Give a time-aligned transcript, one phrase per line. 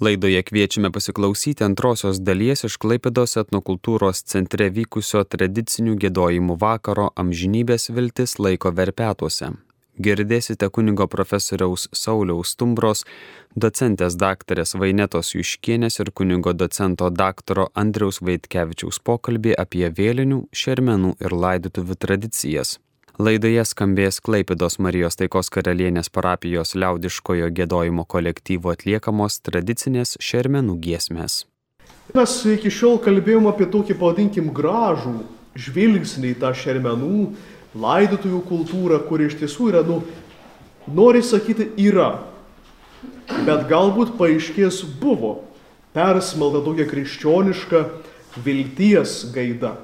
[0.00, 8.34] Laidoje kviečiame pasiklausyti antrosios dalies iš Klaipidos etnokultūros centre vykusio tradicinių gėdojimų vakaro amžinybės viltis
[8.42, 9.52] laiko verpetuose.
[10.02, 13.04] Girdėsite kunigo profesoriaus Sauliaus Stumbros,
[13.54, 21.38] docentės daktarės Vainetos Juškienės ir kunigo docento daktaro Andriaus Vaitkevičiaus pokalbį apie vėlinių, šermenų ir
[21.38, 22.80] laidotuvių tradicijas.
[23.14, 31.44] Laidoje skambės Klaipidos Marijos taikos karalienės parapijos liaudiškojo gėdojimo kolektyvo atliekamos tradicinės šermenų giesmės.
[32.10, 35.14] Mes iki šiol kalbėjom apie tokį, pavadinkim, gražų
[35.54, 37.20] žvilgsnį į tą šermenų,
[37.78, 40.00] laidotųjų kultūrą, kuri iš tiesų yra, nu,
[40.90, 42.16] nori sakyti, yra.
[43.46, 45.36] Bet galbūt paaiškės buvo
[45.94, 47.86] persmelta tokia krikščioniška
[48.42, 49.76] vilties gaida.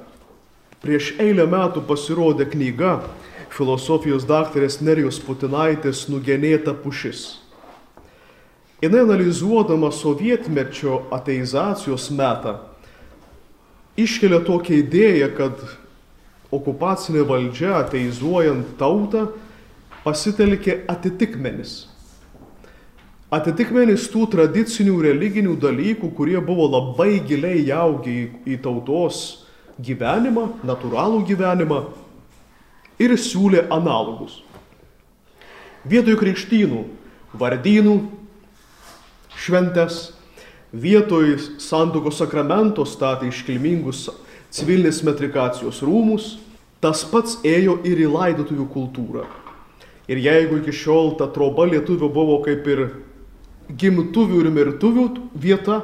[0.83, 2.95] Prieš eilę metų pasirodė knyga
[3.51, 7.41] filosofijos daktarės Nerijos Putinaitės nugenėta pušis.
[8.81, 12.55] Jis analizuodama sovietmečio ateizacijos metą
[13.99, 15.61] iškelia tokią idėją, kad
[16.51, 19.27] okupacinė valdžia ateizuojant tautą
[20.05, 21.85] pasitelkė atitikmenis.
[23.31, 28.23] Atitikmenis tų tradicinių religinių dalykų, kurie buvo labai giliai jaugi į,
[28.55, 29.21] į tautos
[29.79, 31.83] gyvenimą, natūralų gyvenimą
[33.01, 34.39] ir siūlė analogus.
[35.89, 36.83] Vietoj krikštynų,
[37.41, 37.95] vardynų,
[39.41, 40.11] šventes,
[40.71, 44.09] vietoj santokos sakramento statė iškilmingus
[44.53, 46.35] civilinės metrikacijos rūmus,
[46.83, 49.25] tas pats ėjo ir į laidotuvių kultūrą.
[50.11, 52.85] Ir jeigu iki šiol ta troba lietuvių buvo kaip ir
[53.79, 55.05] gimtuvių ir mirtuvių
[55.39, 55.81] vieta,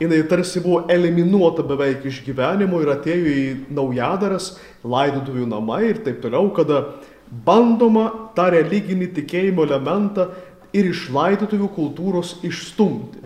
[0.00, 4.52] jinai tarsi buvo eliminuota beveik iš gyvenimo ir atėjo į naujadaras,
[4.86, 6.84] laidotuvių namai ir taip toliau, kada
[7.28, 10.30] bandoma tą religinį tikėjimo elementą
[10.72, 13.24] ir iš laidotuvių kultūros išstumti.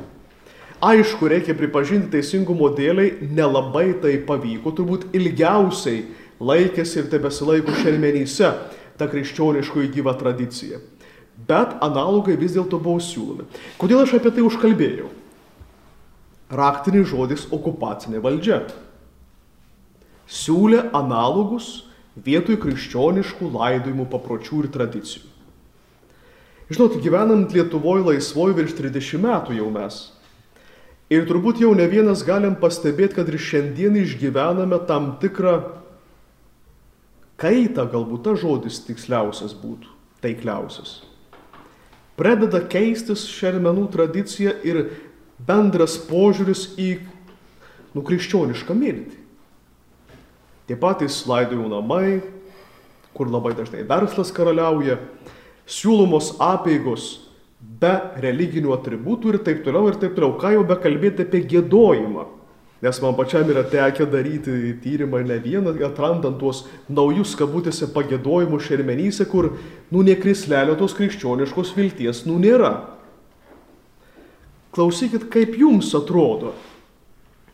[0.82, 6.00] Aišku, reikia pripažinti teisingumo dėliai, nelabai tai pavyko, turbūt ilgiausiai
[6.42, 8.50] laikėsi ir tebesilaiko šelmenyse
[8.98, 10.80] ta krikščioniškoji gyva tradicija.
[11.46, 13.46] Bet analogai vis dėlto buvo siūlomi.
[13.78, 15.10] Kodėl aš apie tai užkalbėjau?
[16.52, 18.62] Raktinis žodis okupacinė valdžia.
[20.28, 21.82] Siūlė analogus
[22.16, 25.28] vietoj krikščioniškų laidojimų papročių ir tradicijų.
[26.72, 30.02] Žinot, gyvenant Lietuvoje laisvoje virš 30 metų jau mes.
[31.12, 35.58] Ir turbūt jau ne vienas galim pastebėti, kad ir šiandien išgyvename tam tikrą
[37.42, 39.90] kaitą, galbūt tas žodis tiksliausias būtų,
[40.24, 41.02] taikliausias.
[42.16, 44.84] Pradeda keistis šermenų tradicija ir
[45.46, 46.92] bendras požiūris į
[47.96, 49.18] nukrikščionišką mirtį.
[50.68, 52.20] Tie patys laidojų namai,
[53.12, 54.98] kur labai dažnai verslas karaliauja,
[55.68, 57.08] siūlomos apėgos
[57.60, 57.92] be
[58.22, 60.36] religinių atributų ir taip toliau ir taip toliau.
[60.38, 62.28] Ką jau bekalbėti apie gėdojimą.
[62.82, 69.28] Nes man pačiam yra tekę daryti tyrimą ne vieną, atrandant tuos naujus kabutėse pagėdojimus šermenyse,
[69.30, 69.52] kur,
[69.94, 72.72] nu, nekrislelio tos krikščioniškos vilties, nu, nėra.
[74.72, 76.54] Klausykit, kaip jums atrodo,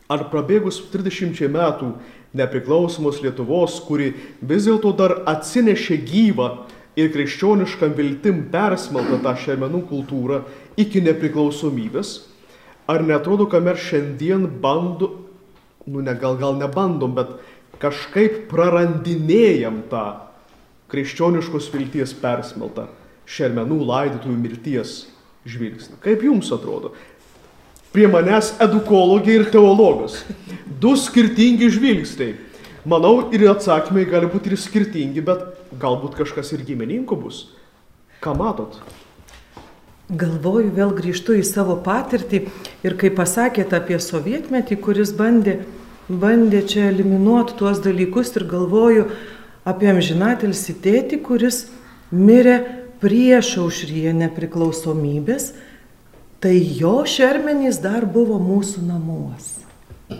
[0.07, 1.93] ar prabėgus 30 metų
[2.39, 6.47] nepriklausomos Lietuvos, kuri vis dėlto dar atsinešė gyvą
[6.99, 10.41] ir krikščionišką viltim persmeltą tą šermenų kultūrą
[10.79, 12.13] iki nepriklausomybės,
[12.89, 15.25] ar netrodo, kad mes šiandien bandom,
[15.89, 17.35] nu ne, gal, gal nebandom, bet
[17.83, 20.07] kažkaip prarandinėjam tą
[20.89, 22.87] krikščioniškos vilties persmeltą
[23.29, 24.99] šermenų laidotojų mirties
[25.49, 25.99] žvilgsnį.
[26.03, 26.93] Kaip jums atrodo?
[27.99, 30.13] Prie manęs edukologija ir teologas.
[30.79, 32.37] Du skirtingi žvilgsniai.
[32.87, 35.41] Manau, ir atsakymai gali būti ir skirtingi, bet
[35.81, 37.41] galbūt kažkas ir gimininku bus.
[38.23, 38.79] Ką matot?
[40.07, 42.45] Galvoju, vėl grįžtu į savo patirtį
[42.87, 45.59] ir kai pasakėte apie sovietmetį, kuris bandė,
[46.07, 49.09] bandė čia eliminuoti tuos dalykus ir galvoju
[49.67, 51.65] apie amžinatelsi tėtį, kuris
[52.15, 52.61] mirė
[53.03, 55.51] prieš aušryje nepriklausomybės,
[56.39, 59.57] tai jo šermenys dar buvo mūsų namuos.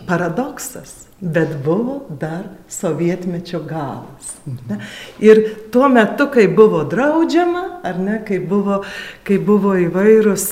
[0.06, 4.36] Paradoksas, bet buvo dar sovietmečio galas.
[4.46, 4.78] Ne?
[5.18, 5.40] Ir
[5.74, 8.82] tuo metu, kai buvo draudžiama, ar ne, kai buvo,
[9.26, 10.46] kai buvo įvairūs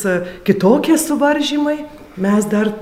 [0.48, 1.78] kitokie suvaržymai,
[2.18, 2.72] mes dar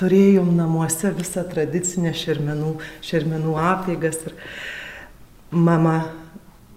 [0.00, 2.74] turėjom namuose visą tradicinę šermenų,
[3.06, 4.24] šermenų apėgas.
[4.26, 4.36] Ir
[5.54, 5.98] mama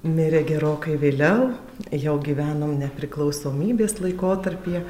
[0.03, 1.53] mirė gerokai vėliau,
[1.95, 4.83] jau gyvenom nepriklausomybės laikotarpyje.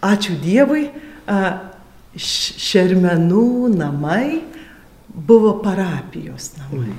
[0.00, 0.88] Ačiū Dievui,
[2.16, 4.40] šermenų namai
[5.10, 6.94] buvo parapijos namai.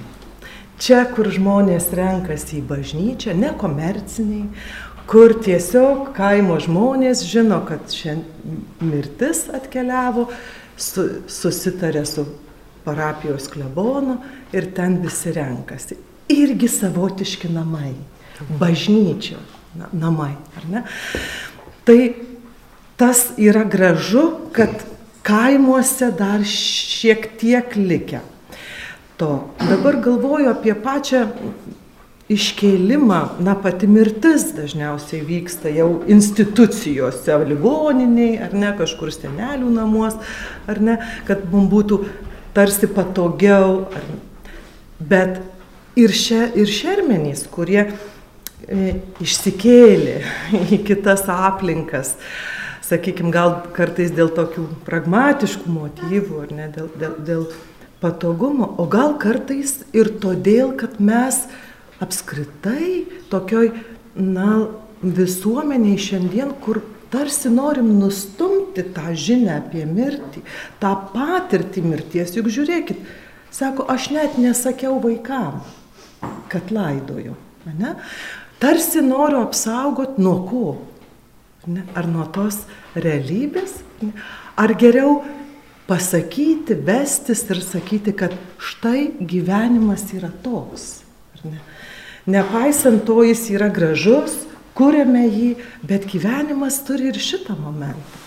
[0.81, 4.47] Čia, kur žmonės renkasi į bažnyčią, ne komerciniai,
[5.09, 10.25] kur tiesiog kaimo žmonės žino, kad šiandien mirtis atkeliavo,
[10.77, 12.25] su, susitarė su
[12.85, 14.17] parapijos klebonu
[14.55, 15.99] ir ten visi renkasi.
[16.31, 17.93] Irgi savotiški namai,
[18.57, 19.37] bažnyčio
[19.93, 20.83] namai, ar ne?
[21.85, 21.99] Tai
[23.01, 24.69] tas yra gražu, kad
[25.25, 28.21] kaimuose dar šiek tiek likę.
[29.17, 29.31] To.
[29.57, 31.23] Dabar galvoju apie pačią
[32.31, 40.19] iškėlimą, na pati mirtis dažniausiai vyksta jau institucijose, ligoniniai, ar ne, kažkur senelių namuos,
[40.69, 41.99] ar ne, kad mums būtų
[42.55, 43.87] tarsi patogiau.
[43.97, 44.07] Ar,
[45.01, 45.41] bet
[45.97, 48.95] ir, še, ir šermenys, kurie e,
[49.25, 50.17] išsikėlė
[50.77, 52.15] į kitas aplinkas,
[52.91, 57.45] sakykime, gal kartais dėl tokių pragmatiškų motyvų, ar ne, dėl, dėl, dėl
[58.03, 61.43] patogumo, o gal kartais ir todėl, kad mes
[62.01, 63.71] apskritai tokioj,
[64.17, 64.65] na,
[65.01, 70.43] visuomeniai šiandien, kur tarsi norim nustumti tą žinę apie mirtį,
[70.81, 73.01] tą patirtį mirties, juk žiūrėkit,
[73.53, 75.61] sako, aš net nesakiau vaikam,
[76.51, 77.35] kad laidoju.
[77.77, 77.95] Ne?
[78.61, 80.65] Tarsi noriu apsaugoti nuo ko?
[81.69, 81.83] Ne?
[81.93, 82.63] Ar nuo tos
[82.97, 83.81] realybės?
[84.01, 84.15] Ne?
[84.57, 85.19] Ar geriau
[85.89, 91.03] pasakyti, vestis ir sakyti, kad štai gyvenimas yra toks.
[91.43, 91.59] Ne?
[92.31, 94.43] Nepaisant to, jis yra gražus,
[94.77, 95.53] kuriame jį,
[95.85, 98.19] bet gyvenimas turi ir šitą momentą.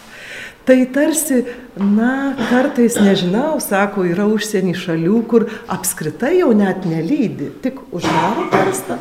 [0.64, 1.42] Tai tarsi,
[1.76, 8.96] na, kartais nežinau, sako, yra užsienį šalių, kur apskritai jau net nelydi, tik uždaro karstą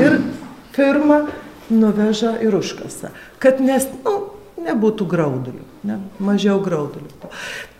[0.00, 0.16] ir
[0.72, 1.26] firma
[1.72, 3.12] nuveža ir užkasa.
[3.42, 4.16] Kad nes, nu,
[4.62, 7.30] nebūtų graudulių, ne, mažiau graudulių.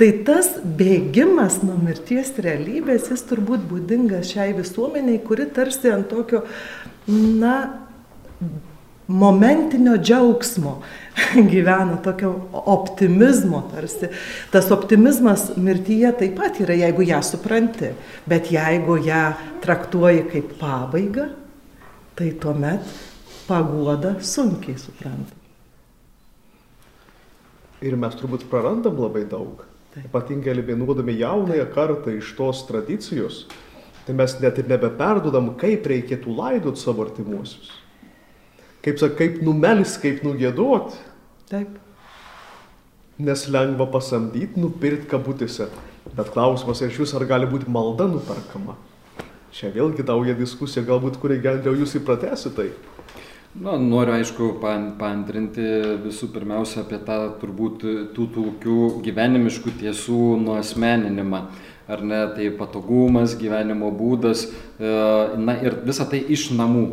[0.00, 6.44] Tai tas bėgimas nuo mirties realybės, jis turbūt būdingas šiai visuomeniai, kuri tarsi ant tokio,
[7.08, 7.56] na,
[9.12, 10.76] momentinio džiaugsmo
[11.52, 14.08] gyvena, tokio optimizmo tarsi.
[14.50, 17.92] Tas optimizmas mirtyje taip pat yra, jeigu ją supranti,
[18.30, 19.24] bet jeigu ją
[19.64, 21.28] traktuoji kaip pabaigą,
[22.16, 23.11] tai tuomet
[23.46, 25.36] paguoda sunkiai supranta.
[27.82, 29.64] Ir mes turbūt prarandam labai daug.
[29.92, 30.06] Taip.
[30.08, 33.42] Ypatingai eliminuodami jaunąją kartą iš tos tradicijos,
[34.06, 37.74] tai mes net ir nebeperdodam, kaip reikėtų laidot savo artimuosius.
[38.82, 40.94] Kaip, kaip numelis, kaip nugėduot.
[41.50, 41.76] Taip.
[43.22, 45.68] Nes lengva pasamdyti, nupirkti kabutėse.
[46.16, 48.78] Bet klausimas iš jūs, ar gali būti malda nuperkama.
[49.52, 52.70] Čia vėlgi daugia diskusija, galbūt kurie gal jūs įpratesi tai.
[53.52, 55.64] Na, noriu aišku paantrinti
[56.00, 57.82] visų pirmiausia apie tą turbūt
[58.16, 61.43] tų tokių gyvenimiškų tiesų nuosmeninimą
[61.93, 64.93] ar ne, tai patogumas, gyvenimo būdas, e,
[65.37, 66.84] na ir visa tai iš namų,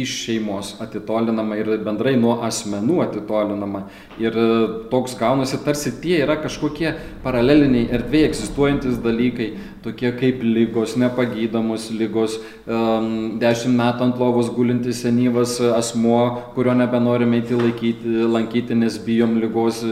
[0.00, 3.86] iš šeimos atitolinama ir bendrai nuo asmenų atitolinama.
[4.20, 4.48] Ir e,
[4.92, 6.92] toks gaunasi, tarsi tie yra kažkokie
[7.24, 15.58] paraleliniai erdvėje egzistuojantis dalykai, tokie kaip lygos, nepagydomos lygos, dešimt metų ant lovos gulintis senyvas
[15.76, 16.22] asmuo,
[16.54, 19.82] kurio nebenorime įti laikyti, lankyti, nes bijom lygos,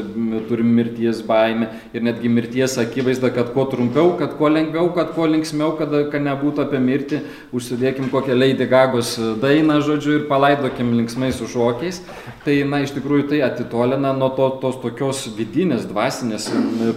[0.49, 5.29] turim mirties baimę ir netgi mirties akivaizda, kad kuo trumpiau, kad kuo lengviau, kad kuo
[5.29, 7.21] linksmiau, kad, kad nebūtų apie mirtį,
[7.53, 12.01] užsidėkim kokią Lady Gagos dainą, žodžiu, ir palaidokim linksmai su šokiais.
[12.47, 16.49] Tai, na, iš tikrųjų tai atitolina nuo to, tos tokios vidinės, dvasinės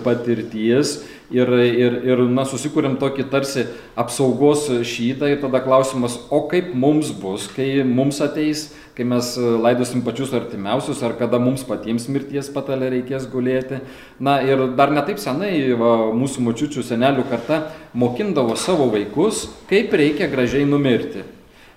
[0.06, 0.96] patirties
[1.34, 3.65] ir, ir, ir na, susikūrėm tokį tarsi
[3.98, 10.03] apsaugos šytą ir tada klausimas, o kaip mums bus, kai mums ateis, kai mes laidosim
[10.05, 13.82] pačius artimiausius, ar kada mums patiems mirties patalė reikės gulėti.
[14.20, 20.29] Na ir dar netaip senai va, mūsų močiučių senelių karta mokindavo savo vaikus, kaip reikia
[20.32, 21.25] gražiai numirti.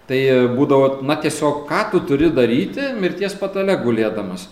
[0.09, 0.19] Tai
[0.57, 4.47] būdavo, na tiesiog, ką tu turi daryti mirties patale gulėdamas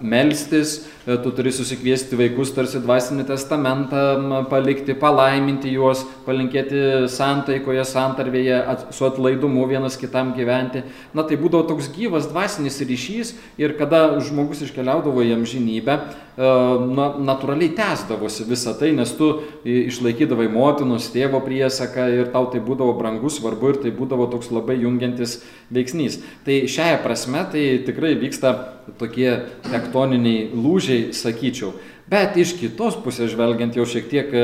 [0.00, 4.02] melstis, e, tu turi susikviesti vaikus tarsi dvasinį testamentą,
[4.50, 8.60] palikti, palaiminti juos, palinkėti santaikoje, santarvėje,
[8.96, 10.84] su atlaidumu vienas kitam gyventi.
[11.14, 16.00] Na tai būdavo toks gyvas dvasinis ryšys ir kada žmogus iškeliaudavo į amžinybę,
[16.36, 19.30] na, natūraliai tęsdavosi visą tai, nes tu
[19.64, 24.76] išlaikydavai motinos, tėvo priesaką ir tau tai būdavo brangus, svarbu ir tai būdavo toks labai
[24.82, 25.38] jungiantis
[25.72, 26.20] veiksnys.
[26.44, 28.52] Tai šiaia prasme tai tikrai vyksta
[29.00, 29.30] tokie
[29.70, 31.72] tektoniniai lūžiai, sakyčiau.
[32.06, 34.42] Bet iš kitos pusės žvelgiant jau šiek tiek e,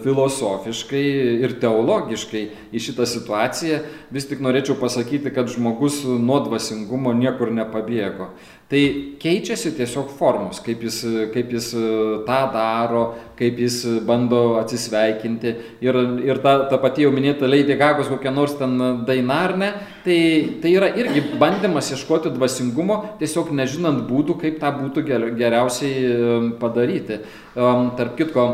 [0.00, 1.02] filosofiškai
[1.44, 2.40] ir teologiškai
[2.72, 8.30] į šitą situaciją, vis tik norėčiau pasakyti, kad žmogus nuo dvasingumo niekur nepabėgo.
[8.72, 8.80] Tai
[9.20, 11.02] keičiasi tiesiog formos, kaip jis,
[11.34, 11.84] kaip jis e,
[12.24, 13.04] tą daro,
[13.36, 15.56] kaip jis bando atsisveikinti.
[15.84, 16.00] Ir,
[16.32, 20.20] ir ta, ta pati jau minėta Lady Gagos kokia nors ten daina ar ne, tai,
[20.62, 25.04] tai yra irgi bandymas ieškoti dvasingumo, tiesiog nežinant būdų, kaip tą būtų
[25.38, 27.20] geriausiai e, padaryti.
[27.54, 28.46] Tarp kitko,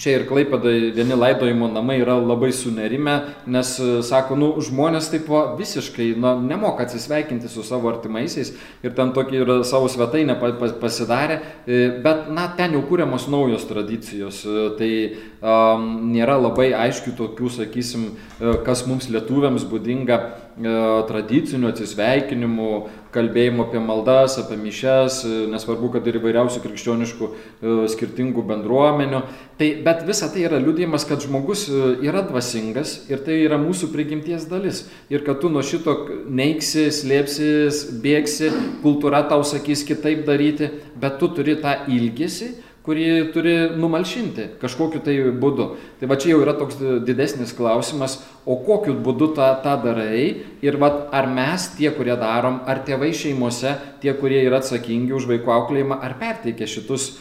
[0.00, 3.14] Čia ir Klaipėdai vieni laidojimo namai yra labai sunerime,
[3.48, 8.52] nes e, sako, nu, žmonės taip va, visiškai na, nemoka atsisveikinti su savo artimaisiais
[8.84, 10.36] ir ten tokį ir savo svetainę
[10.82, 14.90] pasidarė, e, bet, na, ten jau kūriamos naujos tradicijos, e, tai
[15.40, 18.10] um, nėra labai aiškių tokių, sakysim,
[18.66, 20.20] kas mums lietuviams būdinga
[21.08, 22.70] tradicinių atsisveikinimų,
[23.16, 27.30] kalbėjimo apie maldas, apie mišes, nesvarbu, kad ir įvairiausių krikščioniškų
[27.90, 29.24] skirtingų bendruomenių.
[29.56, 33.88] Tai, bet visa tai yra liūdėjimas, kad žmogus e, yra dvasingas ir tai yra mūsų
[33.94, 34.82] prigimties dalis.
[35.08, 35.94] Ir kad tu nuo šito
[36.28, 38.50] neiksi, slėpsis, bėgsi,
[38.84, 40.68] kultūra tau sakys kitaip daryti,
[41.00, 42.52] bet tu turi tą ilgesį
[42.86, 45.66] kurį turi numalšinti kažkokiu tai būdu.
[45.98, 50.22] Tai va čia jau yra toks didesnis klausimas, o kokiu būdu tą, tą darai
[50.62, 55.26] ir va, ar mes tie, kurie darom, ar tėvai šeimose, tie, kurie yra atsakingi už
[55.32, 57.16] vaikų auklėjimą, ar perteikia šitus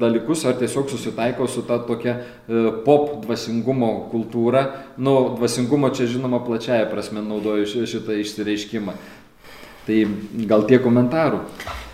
[0.00, 4.64] dalykus, ar tiesiog susitaiko su ta tokia e, pop dvasingumo kultūra.
[4.96, 8.96] Nu, dvasingumo čia žinoma plačiaja prasme naudoju šitą išsireiškimą.
[9.86, 10.02] Tai
[10.48, 11.42] gal tie komentarų.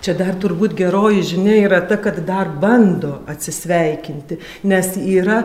[0.08, 5.42] Čia dar turbūt geroji žinia yra ta, kad dar bando atsisveikinti, nes yra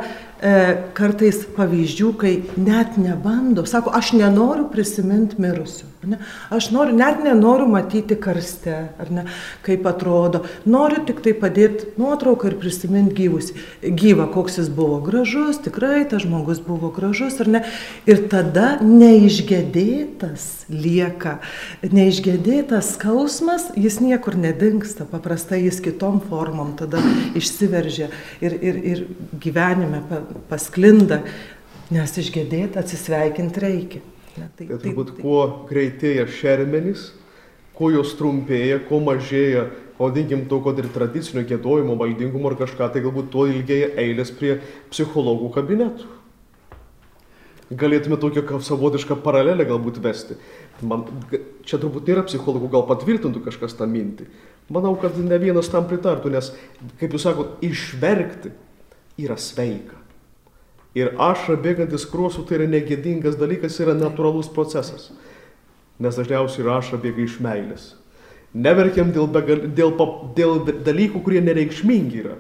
[0.97, 6.17] kartais pavyzdžių, kai net nebando, sako, aš nenoriu prisiminti mirusių, ne?
[6.51, 9.23] aš noriu, net nenoriu matyti karste, ar ne,
[9.63, 15.61] kaip atrodo, noriu tik tai padėti nuotrauką ir prisiminti gyvus, gyvą, koks jis buvo gražus,
[15.63, 17.63] tikrai tas žmogus buvo gražus, ar ne,
[18.09, 21.37] ir tada neišgėdėtas lieka,
[21.87, 26.99] neišgėdėtas skausmas, jis niekur nedingsta, paprastai jis kitom formom tada
[27.39, 28.11] išsiveržia
[28.43, 29.05] ir, ir, ir
[29.39, 30.03] gyvenime
[30.49, 31.21] pasklinda,
[31.93, 34.01] nes išgėdėti atsisveikinti reikia.
[34.33, 37.11] Ne, tai, tai turbūt tai, kuo greitėja šermenys,
[37.77, 39.67] kuo jos trumpėja, kuo mažėja,
[39.99, 44.57] vadinkim to, kad ir tradicinio gėdojimo, valdingumo ar kažką, tai galbūt tuo ilgėja eilės prie
[44.93, 46.09] psichologų kabinetų.
[47.73, 50.35] Galėtume tokią savotišką paralelę galbūt vesti.
[50.85, 51.05] Man,
[51.65, 54.27] čia turbūt nėra psichologų, gal patvirtintų kažkas tą mintį.
[54.73, 56.51] Manau, kad ne vienas tam pritartų, nes,
[56.99, 58.53] kaip jūs sakote, išverkti
[59.23, 60.02] yra sveika.
[60.93, 65.09] Ir ašra bėgantis kruosų tai yra negėdingas dalykas, yra natūralus procesas.
[66.01, 67.93] Nes dažniausiai ašra bėga iš meilės.
[68.53, 69.95] Neverkiam dėl, begal, dėl,
[70.37, 72.35] dėl dalykų, kurie nereikšmingi yra.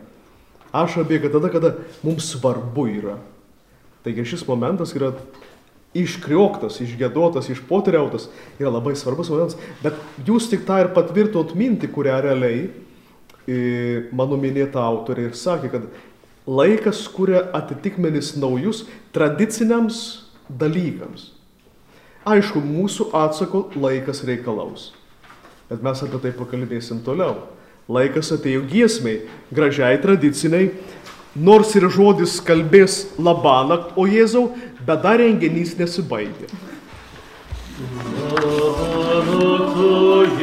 [0.73, 1.73] Ašra bėga tada, kada
[2.05, 3.17] mums svarbu yra.
[4.05, 5.13] Taigi šis momentas yra
[5.97, 8.27] iškrioktas, išgėdotas, išpoteriautas,
[8.61, 9.57] yra labai svarbus momentas.
[9.81, 12.63] Bet jūs tik tą ir patvirtot mintį, kurią realiai
[13.45, 15.87] e, mano minėta autorė ir sakė, kad
[16.47, 18.83] laikas kuria atitikmenis naujus
[19.15, 21.31] tradiciniams dalykams.
[22.23, 24.91] Aišku, mūsų atsako laikas reikalaus.
[25.67, 27.49] Bet mes apie tai pakalbėsim toliau.
[27.91, 30.69] Laikas atėjo giesmiai, gražiai tradiciniai,
[31.35, 34.53] nors ir žodis kalbės labanakt, o Jėzau,
[34.87, 36.47] bet dar renginys nesibaigė.
[38.53, 40.42] Labanakt, o Jėzau,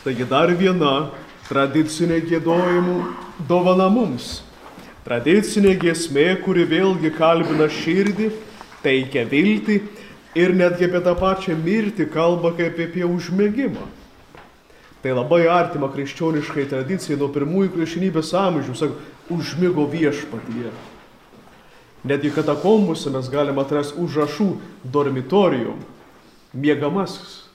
[0.00, 1.10] Taigi dar viena
[1.46, 2.94] tradicinė gėdojimų
[3.46, 4.40] dovana mums.
[5.04, 8.30] Tradicinė giesmė, kuri vėlgi kalbina širdį,
[8.82, 9.76] teikia viltį
[10.34, 13.86] ir netgi apie tą pačią mirtį kalba kaip apie užmėgimą.
[15.00, 18.98] Tai labai artima krikščioniškai tradicijai nuo pirmųjų krikščionybės amžių, sako,
[19.32, 20.72] užmygo viešpatyje.
[22.04, 24.50] Netgi katakombuose mes galime atrasti užrašų
[24.92, 25.80] dormitorijum,
[26.52, 27.46] miegamasis.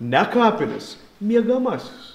[0.00, 2.14] Ne kapinis, miegamasis.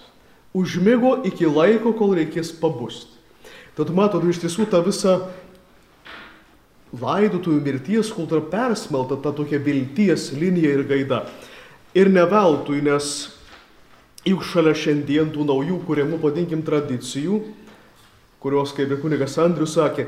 [0.55, 3.15] Užmygo iki laiko, kol reikės pabusti.
[3.77, 5.29] Tad matot, iš tiesų ta visa
[6.97, 11.23] laidotųjų mirties kultūra persmelta ta tokia vilties linija ir gaida.
[11.97, 13.29] Ir ne veltui, nes
[14.25, 17.41] juk šalia šiandien tų naujų kuriamų, vadinkim, tradicijų,
[18.41, 20.07] kurios, kaip ir kunigas Andrius sakė,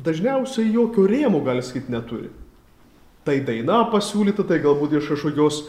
[0.00, 2.30] dažniausiai jokio rėmo, gali sakyti, neturi.
[3.26, 5.62] Tai daina pasiūlyta, tai galbūt iš kažkokios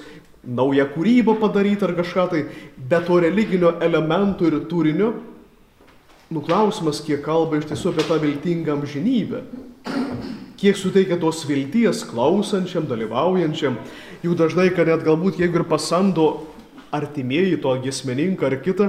[0.43, 2.41] nauja kūryba padaryta ar kažką tai,
[2.77, 5.13] be to religinio elementų ir turinio,
[6.33, 9.43] nuklausimas, kiek kalba iš tiesų apie tą viltingą amžinybę.
[10.63, 13.73] Kiek suteikia tos vilties klausančiam, dalyvaujančiam,
[14.23, 16.27] jų dažnai, kad net galbūt jeigu ir pasando
[16.95, 18.87] artimieji to gesmeninką ar kitą,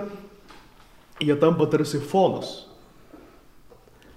[1.19, 2.69] jie tampa tarsi fonas.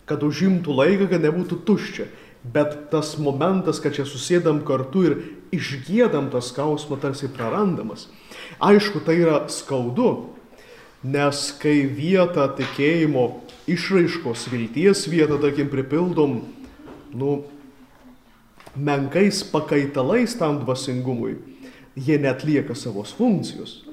[0.06, 2.06] Kad užimtų laiką, kad nebūtų tuščia.
[2.46, 5.16] Bet tas momentas, kad čia susėdam kartu ir
[5.58, 8.06] išgėdam tą skausmą, tarsi prarandamas.
[8.62, 10.30] Aišku, tai yra skaudu,
[11.02, 13.26] nes kai vietą tikėjimo
[13.66, 16.38] išraiškos vilties vietą, tarkim, pripildom,
[17.14, 17.44] nu,
[18.76, 21.38] menkais pakaitalais tam dvasingumui,
[21.96, 23.84] jie netlieka savos funkcijos.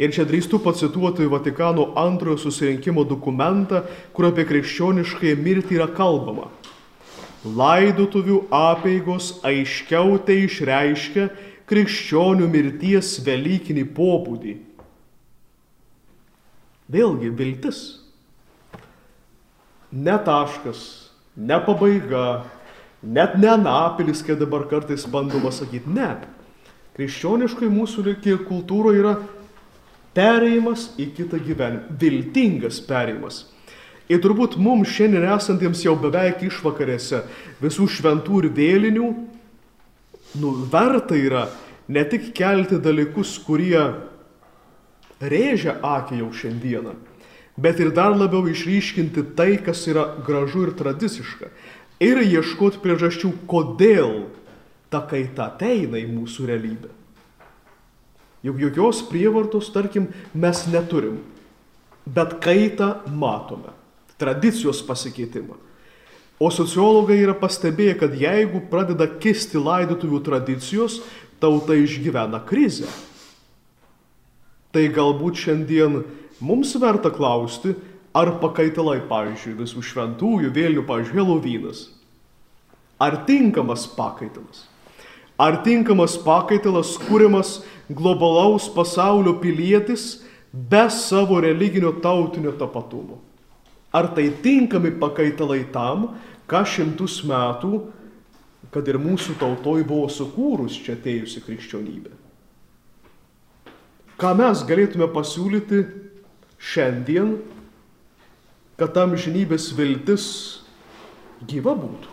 [0.00, 3.82] Ir čia drįstu pacituoti Vatikano antrojo susirinkimo dokumentą,
[4.16, 6.48] kur apie krikščioniškąją mirtį yra kalbama.
[7.42, 11.28] Laidotuvių apėgos aiškiau tai išreiškia
[11.68, 14.54] krikščionių mirties velykinį pobūdį.
[16.92, 17.82] Vėlgi viltis.
[19.92, 21.01] Ne taškas,
[21.36, 22.44] ne pabaiga,
[23.02, 25.90] net ne napilis, kaip dabar kartais bandoma sakyti.
[25.92, 26.16] Ne.
[26.96, 28.04] Krikščioniškai mūsų
[28.44, 29.16] kultūroje yra
[30.16, 31.96] perėjimas į kitą gyvenimą.
[31.98, 33.46] Viltingas perėjimas.
[34.12, 37.22] Ir turbūt mums šiandien esantiems jau beveik išvakarėse
[37.62, 39.06] visų šventų ir vėlinių,
[40.42, 41.46] nu, verta yra
[41.88, 43.80] ne tik kelti dalykus, kurie
[45.22, 46.96] rėžia akį jau šiandieną,
[47.56, 51.50] bet ir dar labiau išryškinti tai, kas yra gražu ir tradiciška.
[52.02, 54.26] Ir ieškoti priežasčių, kodėl
[54.90, 56.90] ta kaita ateina į mūsų realybę.
[58.42, 61.20] Juk jokios prievartos, tarkim, mes neturim,
[62.04, 63.70] bet kaitą matome,
[64.18, 65.54] tradicijos pasikeitimą.
[66.42, 70.98] O sociologai yra pastebėję, kad jeigu pradeda kisti laidotuvių tradicijos,
[71.38, 72.88] tauta išgyvena krizę.
[74.74, 76.00] Tai galbūt šiandien
[76.40, 77.74] mums verta klausti,
[78.12, 81.86] ar pakaitalai, pavyzdžiui, visų šventųjų, vėlinių, pavyzdžiui, Helovynas.
[83.02, 84.66] Ar tinkamas pakaitalas?
[85.40, 93.18] Ar tinkamas pakaitalas kūrimas globalaus pasaulio pilietis be savo religinio tautinio tapatumo?
[93.92, 96.12] Ar tai tinkami pakaitalai tam,
[96.48, 97.80] ką šimtus metų,
[98.72, 102.12] kad ir mūsų tautoj buvo sukūrus čia atėjusi krikščionybė?
[104.20, 105.82] Ką mes galėtume pasiūlyti
[106.62, 107.36] šiandien,
[108.78, 110.26] kad tam žinybės viltis
[111.48, 112.10] gyva būtų?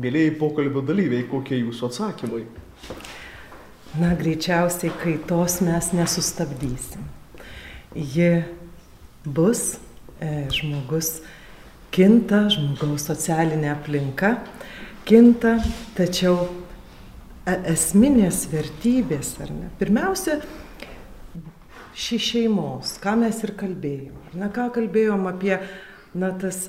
[0.00, 2.44] Mėlyjei pokalbio dalyviai, kokie jūsų atsakymai?
[4.00, 7.04] Na, greičiausiai kaitos mes nesustabdysim.
[7.92, 8.30] Ji
[9.26, 9.80] bus,
[10.22, 11.18] e, žmogus
[11.92, 14.36] kinta, žmogaus socialinė aplinka
[15.08, 15.56] kinta,
[15.98, 19.72] tačiau e, esminės vertybės, ar ne?
[19.82, 20.38] Pirmiausia,
[22.00, 24.16] ši šeimos, ką mes ir kalbėjom.
[24.40, 25.56] Na, ką kalbėjom apie,
[26.16, 26.68] na, tas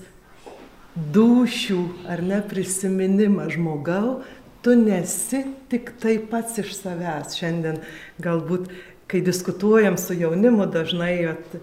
[1.16, 4.22] dušių ar ne prisiminimą žmogau,
[4.62, 7.38] tu nesi tik tai pats iš savęs.
[7.40, 7.80] Šiandien
[8.22, 8.68] galbūt,
[9.12, 11.58] kai diskutuojam su jaunimu, dažnai at,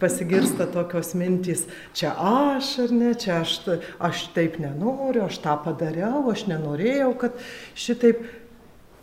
[0.00, 3.56] pasigirsta tokios mintys, čia aš ar ne, čia aš,
[3.98, 7.44] aš taip nenoriu, aš tą padariau, aš nenorėjau, kad
[7.76, 8.24] šitaip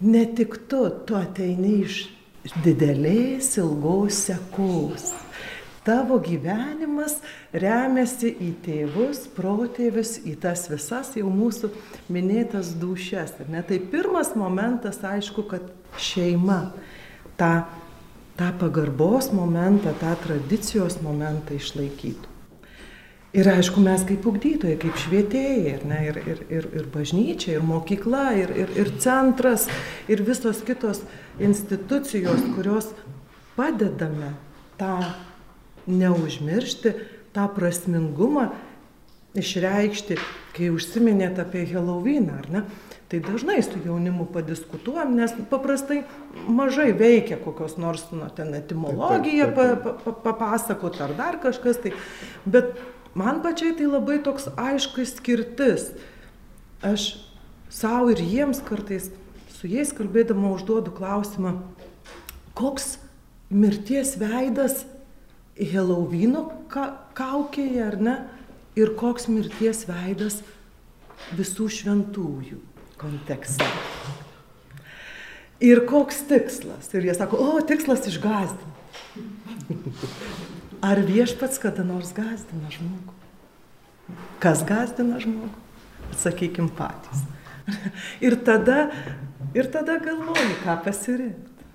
[0.01, 2.01] ne tik tu, tu ateini iš
[2.65, 5.11] didelės ilgos sekos
[5.85, 7.17] tavo gyvenimas
[7.53, 11.71] remiasi į tėvus, protėvius, į tas visas jau mūsų
[12.13, 13.37] minėtas dušes.
[13.49, 13.63] Ne?
[13.65, 16.61] Tai pirmas momentas, aišku, kad šeima
[17.39, 17.53] tą,
[18.37, 22.30] tą pagarbos momentą, tą tradicijos momentą išlaikytų.
[23.31, 27.63] Ir aišku, mes kaip ugdytojai, kaip švietėjai, ir, ne, ir, ir, ir, ir bažnyčia, ir
[27.63, 29.69] mokykla, ir, ir, ir centras,
[30.11, 30.99] ir visos kitos
[31.39, 32.89] institucijos, kurios
[33.55, 34.33] padedame
[34.75, 34.97] tą
[35.87, 36.93] neužmiršti
[37.31, 38.49] tą prasmingumą
[39.39, 40.19] išreikšti,
[40.51, 42.67] kai užsiminėt apie Helovyną, ar ne?
[43.11, 46.01] Tai dažnai su jaunimu padiskutuojam, nes paprastai
[46.51, 51.91] mažai veikia kokios nors, nu, ten etimologija pa, pa, papasakot ar dar kažkas tai.
[52.43, 52.75] Bet
[53.17, 55.91] man pačiai tai labai toks aiškus skirtis.
[56.81, 57.21] Aš
[57.69, 59.11] savo ir jiems kartais
[59.53, 61.59] su jais kalbėdama užduodu klausimą,
[62.57, 62.97] koks
[63.51, 64.85] mirties veidas
[65.61, 68.15] Helovino ka kaukėje, ar ne?
[68.79, 70.39] Ir koks mirties veidas
[71.37, 72.57] visų šventųjų
[73.01, 73.67] kontekste.
[75.61, 76.89] Ir koks tikslas?
[76.95, 78.65] Ir jie sako, o, tikslas išgazdinti.
[80.81, 83.17] Ar viešpats kada nors gazdina žmogų?
[84.41, 85.53] Kas gazdina žmogų?
[86.11, 87.23] Atsakykim patys.
[88.25, 88.89] Ir tada,
[89.55, 91.69] ir tada galvoju, ką pasirinkti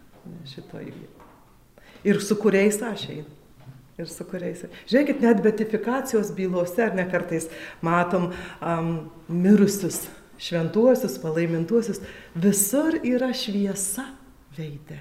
[0.51, 1.31] šitoje vietoje.
[2.07, 3.37] Ir su kuriais aš einu
[3.97, 4.65] ir su kuriais.
[4.91, 7.49] Žiūrėkit, net betifikacijos bylose, ar ne kartais
[7.85, 8.29] matom
[8.61, 8.91] um,
[9.33, 10.03] mirusius
[10.43, 12.03] šventuosius, palaimintuosius,
[12.37, 14.05] visur yra šviesa
[14.59, 15.01] veidė.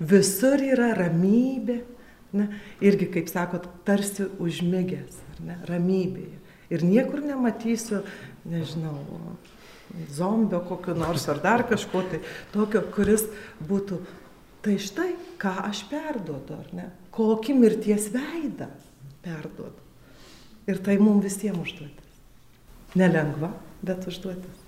[0.00, 1.82] Visur yra ramybė.
[2.36, 2.48] Ne?
[2.84, 5.58] Irgi, kaip sakot, tarsi užmigęs, ne?
[5.68, 6.42] ramybėje.
[6.74, 8.02] Ir niekur nematysiu,
[8.50, 8.96] nežinau,
[10.10, 12.18] zombio kokio nors ar dar kažko tai
[12.52, 13.28] tokio, kuris
[13.62, 14.00] būtų
[14.66, 16.84] Tai štai, ką aš perduodu, ar ne?
[17.14, 18.66] Kokį mirties veidą
[19.22, 19.78] perduodu.
[20.66, 22.16] Ir tai mums visiems užduotis.
[22.98, 23.52] Nelengva,
[23.86, 24.65] bet užduotis.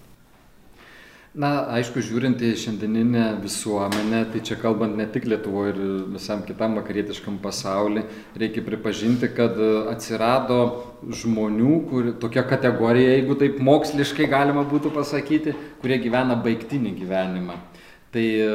[1.37, 5.81] Na, aišku, žiūrint į šiandieninę visuomenę, tai čia kalbant ne tik Lietuvoje ir
[6.15, 8.07] visam kitam vakarietiškam pasauliu,
[8.41, 9.61] reikia pripažinti, kad
[9.93, 10.61] atsirado
[11.05, 17.61] žmonių, kur, tokia kategorija, jeigu taip moksliškai galima būtų pasakyti, kurie gyvena baigtinį gyvenimą
[18.15, 18.49] tai e,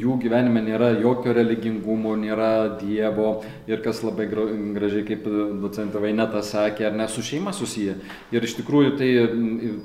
[0.00, 5.26] jų gyvenime nėra jokio religingumo, nėra Dievo ir kas labai gražiai, kaip
[5.62, 7.98] docentė Vaineta sakė, ar ne su šeima susiję.
[8.32, 9.10] Ir iš tikrųjų tai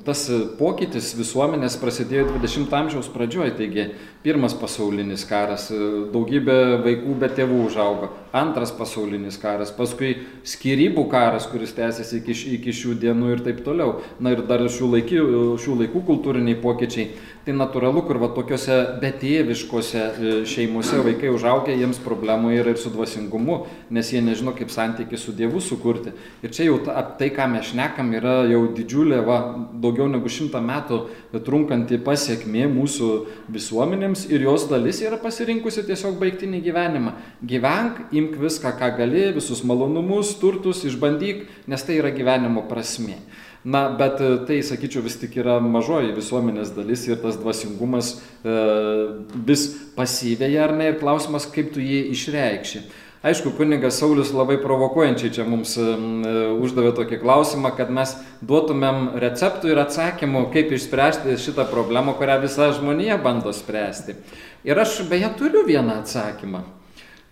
[0.08, 0.24] tas
[0.60, 3.88] pokytis visuomenės prasidėjo 20-ojo amžiaus pradžioje, taigi
[4.24, 5.68] pirmas pasaulinis karas,
[6.14, 10.14] daugybė vaikų be tėvų užaugo, antras pasaulinis karas, paskui
[10.48, 14.00] skirybų karas, kuris tęsiasi iki, iki šių dienų ir taip toliau.
[14.22, 15.22] Na ir dar šių, laiky,
[15.62, 17.10] šių laikų kultūriniai pokyčiai.
[17.42, 22.92] Tai natūralu, kur va tokiuose betėviškose e, šeimose vaikai užaugia, jiems problemų yra ir su
[22.94, 23.56] dvasingumu,
[23.90, 26.14] nes jie nežino, kaip santykiai su Dievu sukurti.
[26.46, 29.40] Ir čia jau ta, tai, ką mes šnekam, yra jau didžiulė, va,
[29.74, 31.02] daugiau negu šimtą metų
[31.42, 33.10] trunkanti pasiekmė mūsų
[33.58, 37.18] visuomenėms ir jos dalis yra pasirinkusi tiesiog baigtinį gyvenimą.
[37.42, 43.18] Gyvenk, imk viską, ką gali, visus malonumus, turtus, išbandyk, nes tai yra gyvenimo prasme.
[43.64, 48.56] Na, bet e, tai, sakyčiau, vis tik yra mažoji visuomenės dalis ir tas dvasingumas e,
[49.46, 52.82] vis pasyvėja ar ne ir klausimas, kaip tu jį išreikši.
[53.22, 55.86] Aišku, kunigas Saulis labai provokuojančiai čia mums e,
[56.58, 62.72] uždavė tokį klausimą, kad mes duotumėm receptų ir atsakymų, kaip išspręsti šitą problemą, kurią visa
[62.74, 64.18] žmonija bando spręsti.
[64.66, 66.66] Ir aš beje turiu vieną atsakymą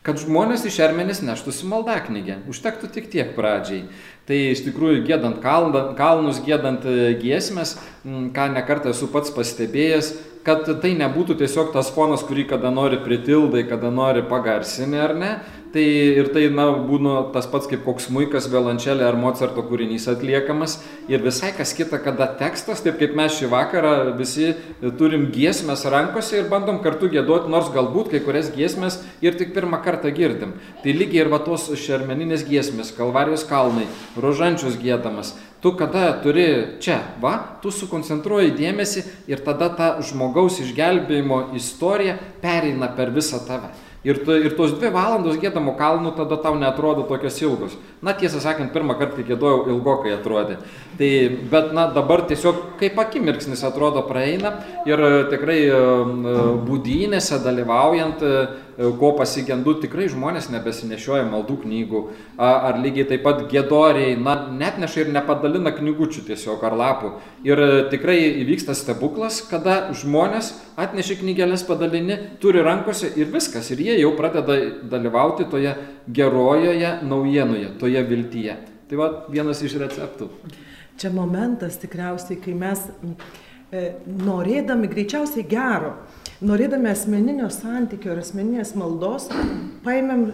[0.06, 2.40] kad žmonės iš Ermenis neštųsi maldaknygę.
[2.50, 3.84] Užtektų tik tiek pradžiai.
[4.30, 10.14] Tai iš tikrųjų gėdant kalnus, gėdant e, giesmės, ką nekartą esu pats pastebėjęs,
[10.46, 15.32] kad tai nebūtų tiesiog tas fonas, kurį kada nori pritildai, kada nori pagarsinti ar ne,
[15.70, 20.80] Tai ir tai, na, būna tas pats kaip koks muikas, violončelė ar Mozarto kūrinys atliekamas.
[21.06, 24.56] Ir visai kas kita, kada tekstas, taip kaip mes šį vakarą visi
[24.98, 29.78] turim giesmės rankose ir bandom kartu gėduoti, nors galbūt kai kurias giesmės ir tik pirmą
[29.86, 30.56] kartą girdim.
[30.82, 33.86] Tai lygiai ir va tos šermeninės giesmės, Kalvarijos kalnai,
[34.18, 35.36] rožančius gėdamas.
[35.62, 42.90] Tu kada turi čia, va, tu sukoncentruoji dėmesį ir tada ta žmogaus išgelbėjimo istorija pereina
[42.96, 43.70] per visą tave.
[44.00, 47.74] Ir, tu, ir tos dvi valandos gėdamo kalnų tada tau netrodo tokios ilgos.
[48.06, 50.56] Na tiesą sakant, pirmą kartą, kai gėdojau, ilgokai atrodė.
[50.96, 51.10] Tai,
[51.52, 54.54] bet na dabar tiesiog kaip akimirksnis atrodo praeina
[54.88, 55.84] ir tikrai e,
[56.70, 58.48] būdynėse dalyvaujant E,
[58.80, 62.02] ko pasigendu, tikrai žmonės nebesinešioja maldų knygų,
[62.40, 67.12] ar lygiai taip pat gėdoriai, na, net neša ir nepadalina knygučių tiesiog ar lapų.
[67.48, 68.16] Ir e, tikrai
[68.46, 74.56] įvyksta stebuklas, kada žmonės atneši knygelės padalini, turi rankose ir viskas, ir jie jau pradeda
[74.94, 75.76] dalyvauti toje
[76.08, 78.56] gerojoje naujienoje, toje viltyje.
[78.90, 80.32] Tai va vienas iš receptų.
[81.00, 83.12] Čia momentas tikriausiai, kai mes e,
[83.72, 85.94] norėdami greičiausiai gero,
[86.42, 89.28] norėdami asmeninio santykio ir asmeninės maldos,
[89.86, 90.30] paėmėm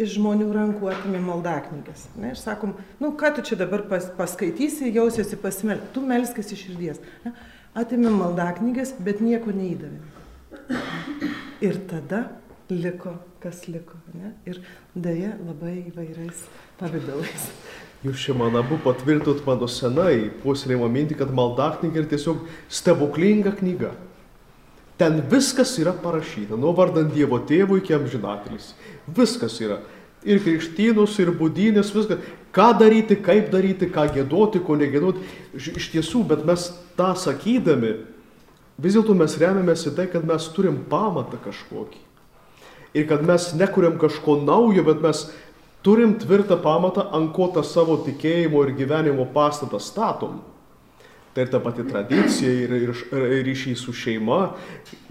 [0.00, 2.06] iš žmonių rankų atimė maldaknygas.
[2.16, 6.66] Ne, ir sakom, nu ką tu čia dabar pas, paskaitysi, jausiesi pasimel, tu melskis iš
[6.66, 7.02] širdies.
[7.26, 7.34] Ne,
[7.78, 10.00] atimė maldaknygas, bet nieko neįdavė.
[11.60, 12.24] Ir tada
[12.70, 13.98] liko, kas liko.
[14.14, 14.32] Ne?
[14.48, 14.62] Ir
[14.94, 16.46] dėja labai įvairiais
[16.80, 17.50] pavydalais.
[18.00, 23.90] Jūs čia man abu patvirtinot mano senai puoselėjimo mintį, kad maldaknyga yra tiesiog stebuklinga knyga.
[25.00, 28.72] Ten viskas yra parašyta, nuo vardant Dievo tėvų iki amžinatelis.
[29.16, 29.82] Viskas yra.
[30.24, 32.24] Ir krikštynus, ir būdynės, viskas.
[32.56, 35.24] Ką daryti, kaip daryti, ką gėdoti, ko negėdoti.
[35.56, 37.94] Iš tiesų, bet mes tą sakydami,
[38.80, 42.00] vis dėlto mes remiamės į tai, kad mes turim pamatą kažkokį.
[42.96, 45.28] Ir kad mes nekuriam kažko naujo, bet mes
[45.82, 50.40] turim tvirtą pamatą, ant ko tą savo tikėjimo ir gyvenimo pastatą statom.
[51.30, 54.56] Tai ir ta pati tradicija, ir, ir, ir ryšiai su šeima,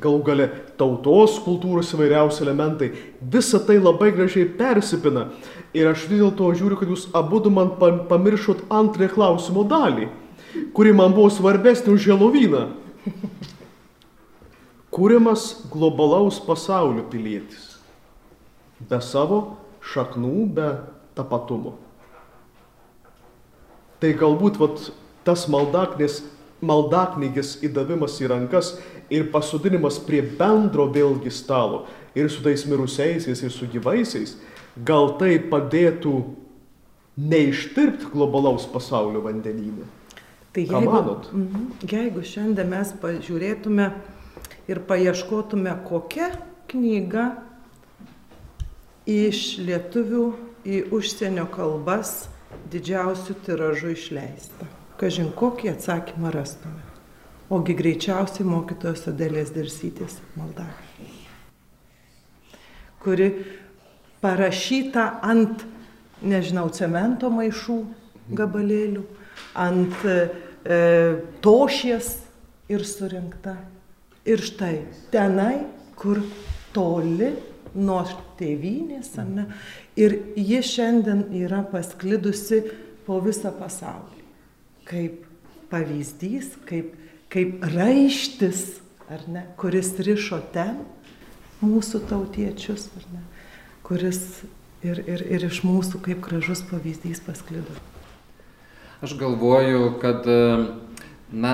[0.04, 2.90] galų gale tautos kultūros įvairiausi elementai.
[3.24, 5.30] Visa tai labai gražiai persipina.
[5.72, 7.72] Ir aš vis dėlto žiūriu, kad jūs abu man
[8.10, 10.10] pamiršot antrąją klausimo dalį,
[10.76, 12.66] kuri man buvo svarbesnė už Helovyną.
[14.92, 17.78] Kūrimas globalaus pasaulio pilietis.
[18.90, 19.59] Be savo
[19.94, 20.70] šaknų, be
[21.18, 21.76] tapatumo.
[24.00, 24.84] Tai galbūt vat,
[25.28, 26.22] tas maldaknės,
[26.64, 28.74] maldaknygės įdavimas į rankas
[29.12, 34.38] ir pasodinimas prie bendro vėlgi stalo ir su tais mirusiaisiais, ir su gyvaisiais,
[34.86, 36.14] gal tai padėtų
[37.20, 39.88] neištirpti globalaus pasaulio vandenyne.
[40.56, 43.92] Tai jeigu, mhm, jeigu šiandien mes pažiūrėtume
[44.72, 46.32] ir paieškotume, kokia
[46.72, 47.28] knyga
[49.08, 50.26] iš lietuvių
[50.68, 52.28] į užsienio kalbas
[52.74, 54.68] didžiausių tiražų išleista
[55.00, 56.84] kažin kokį atsakymą rastume.
[57.50, 60.68] Ogi greičiausiai mokytojos Adelės Dirsytės malda,
[63.02, 63.30] kuri
[64.22, 65.64] parašyta ant,
[66.22, 67.80] nežinau, cemento maišų
[68.38, 69.06] gabalėlių,
[69.58, 70.20] ant e,
[71.42, 72.12] tošies
[72.70, 73.56] ir surinkta.
[74.30, 75.64] Ir štai tenai,
[75.98, 76.20] kur
[76.76, 77.32] toli
[77.76, 78.02] nuo
[78.40, 79.50] tėvynės, ne,
[80.00, 82.64] ir ji šiandien yra pasklidusi
[83.06, 84.20] po visą pasaulį
[84.90, 85.26] kaip
[85.70, 86.94] pavyzdys, kaip,
[87.30, 88.80] kaip raištis,
[89.10, 90.82] ar ne, kuris rišo ten
[91.62, 93.22] mūsų tautiečius, ar ne,
[93.86, 94.22] kuris
[94.86, 97.78] ir, ir, ir iš mūsų kaip gražus pavyzdys pasklido.
[99.06, 100.40] Aš galvoju, kad e,
[101.32, 101.54] na,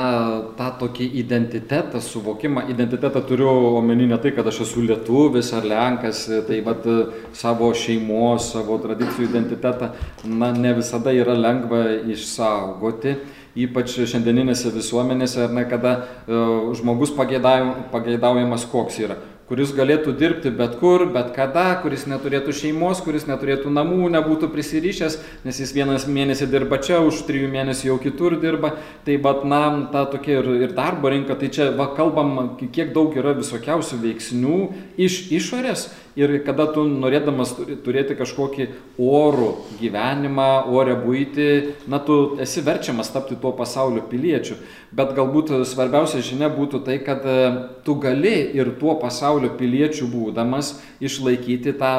[0.56, 2.66] tą tokį identitetą, suvokimą.
[2.72, 6.88] Identitetą turiu omeny ne tai, kad aš esu lietuvis ar lenkas, tai vad
[7.36, 9.92] savo šeimos, savo tradicijų identitetą,
[10.26, 11.86] na, ne visada yra lengva
[12.16, 13.18] išsaugoti
[13.56, 15.94] ypač šiandieninėse visuomenėse, ar ne, kada
[16.28, 19.16] uh, žmogus pageidaujamas koks yra
[19.50, 25.20] kuris galėtų dirbti bet kur, bet kada, kuris neturėtų šeimos, kuris neturėtų namų, nebūtų prisirišęs,
[25.46, 28.74] nes jis vienas mėnesį dirba čia, už trijų mėnesių jau kitur dirba.
[29.06, 29.62] Tai bet, na,
[29.94, 34.60] ta tokia ir, ir darbo rinka, tai čia, va, kalbam, kiek daug yra visokiausių veiksnių
[35.06, 37.54] iš išorės ir kada tu norėdamas
[37.86, 38.68] turėti kažkokį
[39.02, 39.50] orų
[39.82, 41.48] gyvenimą, orę būti,
[41.92, 44.58] na, tu esi verčiamas tapti tuo pasaulio piliečiu.
[44.96, 47.40] Bet galbūt svarbiausia žinia būtų tai, kad e,
[47.84, 51.92] tu gali ir tuo pasaulio piliečiu būdamas išlaikyti tą,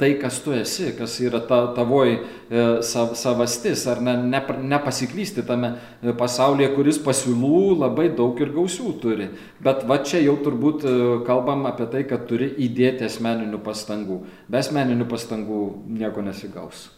[0.00, 5.46] tai, kas tu esi, kas yra ta, tavoji e, sav, savastis, ar ne, ne, nepasiklysti
[5.46, 9.30] tame e, pasaulyje, kuris pasiūlų labai daug ir gausių turi.
[9.62, 10.88] Bet va čia jau turbūt
[11.28, 14.22] kalbam apie tai, kad turi įdėti asmeninių pastangų.
[14.50, 15.60] Be asmeninių pastangų
[16.00, 16.88] nieko nesigaus.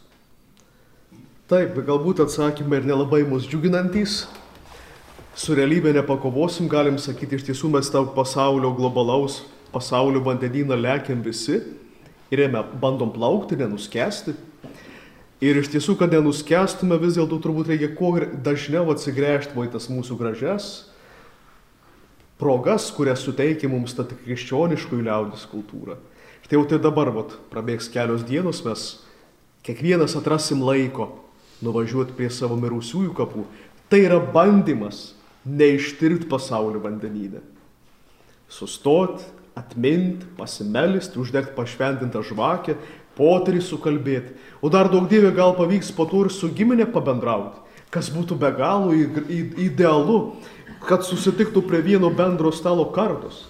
[1.50, 4.22] Taip, galbūt atsakymai ir nelabai mus džiuginantys,
[5.36, 11.58] su realybė nepakovosim, galim sakyti, iš tiesų mes tą pasaulio globalaus, pasaulio vandenyną lekiam visi
[12.32, 14.36] ir jame bandom plaukti, nenuskesti.
[15.42, 18.14] Ir iš tiesų, kad nenuskestume, vis dėlto turbūt reikia kuo
[18.46, 20.70] dažniau atsigręžti į tas mūsų gražias
[22.42, 25.94] progas, kurias suteikia mums ta krikščioniškųjų liaudės kultūra.
[26.52, 28.80] Štai jau tai dabar, vat, prabėgs kelios dienos, mes
[29.64, 31.06] kiekvienas atrasim laiko
[31.64, 33.46] nuvažiuoti prie savo mirusiųjų kapų.
[33.88, 35.14] Tai yra bandymas
[35.48, 37.40] neištirti pasaulio vandenyne.
[38.52, 39.24] Sustot,
[39.56, 42.76] atmint, pasimelsti, uždegti pašventintą žvakę,
[43.16, 44.36] poterį sukalbėti.
[44.60, 48.52] O dar daug dievė gal pavyks po to ir su giminė pabendrauti, kas būtų be
[48.60, 50.20] galo idealu,
[50.84, 53.46] kad susitiktų prie vieno bendro stalo kartos.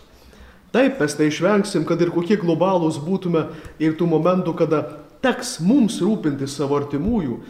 [0.72, 3.44] Taip, mes neišvengsim, kad ir kokie globalūs būtume
[3.82, 4.80] ir tų momentų, kada
[5.24, 7.40] teks mums rūpinti savo artimųjų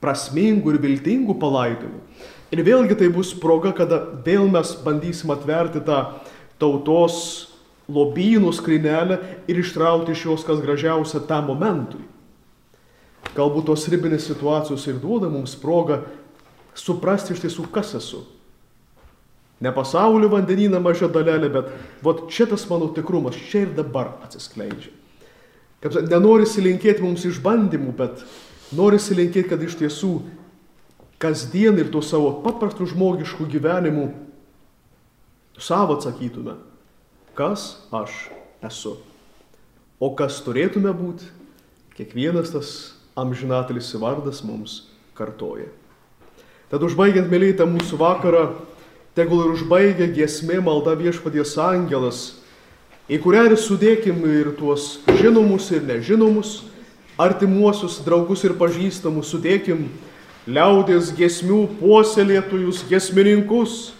[0.00, 2.02] prasmingų ir viltingų palaidimų.
[2.50, 6.00] Ir vėlgi tai bus proga, kada vėl mes bandysim atverti tą
[6.60, 7.16] tautos
[7.90, 9.18] lobynų skrinelę
[9.50, 12.02] ir ištraukti iš jos kas gražiausia tam momentui.
[13.36, 16.00] Galbūt tos ribinės situacijos ir duoda mums progą
[16.74, 18.24] suprasti iš tiesų, kas esu.
[19.60, 21.68] Ne pasaulio vandenyną maža dalelė, bet
[22.04, 24.94] vat šitas mano tikrumas čia ir dabar atsiskleidžia.
[25.80, 28.24] Kaip nenorisi linkėti mums išbandymų, bet
[28.76, 30.14] norisi linkėti, kad iš tiesų
[31.20, 34.08] kasdien ir tuo savo paprastu žmogišku gyvenimu
[35.60, 36.56] savo atsakytume,
[37.36, 38.30] kas aš
[38.64, 38.96] esu.
[40.00, 41.28] O kas turėtume būti,
[41.96, 42.70] kiekvienas tas
[43.20, 45.68] amžinatelis vardas mums kartoja.
[46.72, 48.44] Tad užbaigiant mėlytą mūsų vakarą,
[49.14, 52.20] tegul ir užbaigia giesmė malda viešpaties angelas,
[53.10, 56.60] į kurią ir sudėkim ir tuos žinomus ir nežinomus,
[57.20, 59.88] artimuosius draugus ir pažįstamus, sudėkim
[60.48, 63.92] liaudės gesmių puoselėtojus, gesmininkus,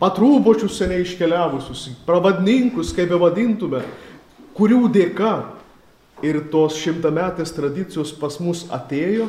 [0.00, 3.82] patrūbočius seniai iškeliavusius, pravadninkus, kaip bevadintume,
[4.56, 5.34] kurių dėka
[6.24, 9.28] ir tos šimtametės tradicijos pas mus atėjo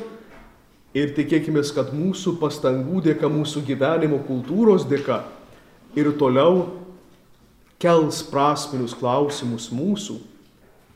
[0.98, 5.22] ir tikėkime, kad mūsų pastangų dėka, mūsų gyvenimo kultūros dėka
[5.98, 6.66] ir toliau
[7.82, 10.18] kels prasminius klausimus mūsų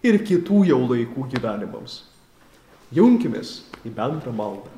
[0.08, 2.04] ir kitų jau laikų gyvenimams.
[2.92, 4.70] Junkimės į bendrą maldą.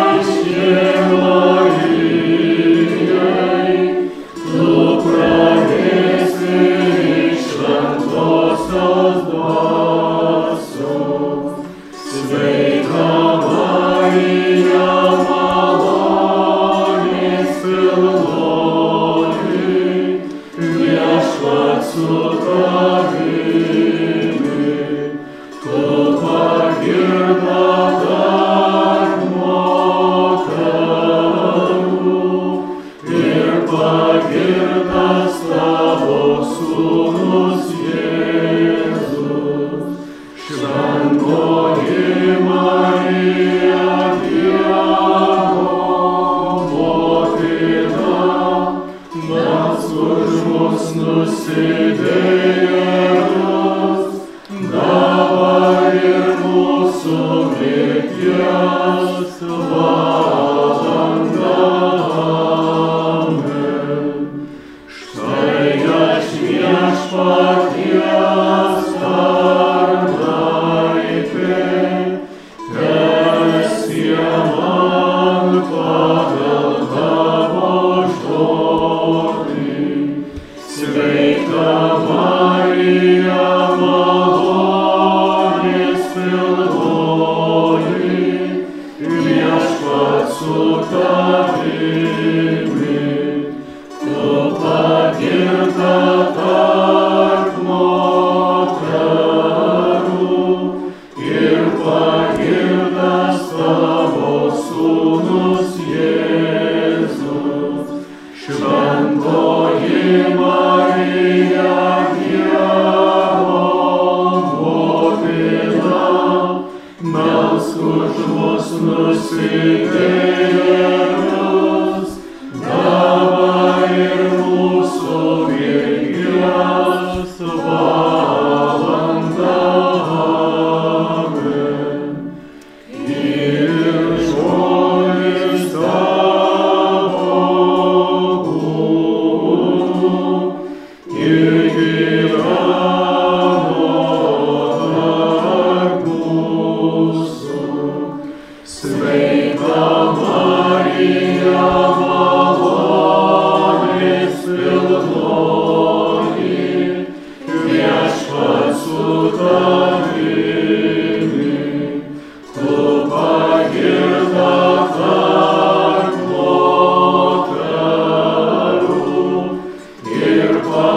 [170.71, 170.94] 과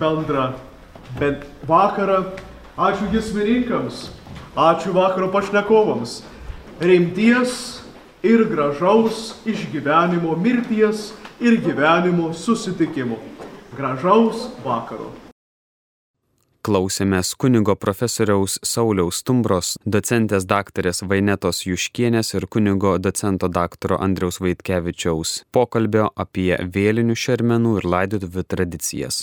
[0.00, 0.52] bendrą
[1.20, 2.22] bent vakarą.
[2.76, 4.10] Ačiū gismininkams,
[4.56, 6.22] ačiū vakaro pašnekovams.
[6.80, 7.82] Rimties
[8.22, 13.16] ir gražaus išgyvenimo mirties ir gyvenimo susitikimo.
[13.76, 15.12] Gražaus vakaro.
[16.66, 25.36] Klausėmės kunigo profesoriaus Sauliaus Tumbros, docentės daktarės Vainetos Juškienės ir kunigo docento daktaro Andriaus Vaitkevičiaus
[25.54, 29.22] pokalbio apie vėlinių šermenų ir laidotuvių tradicijas.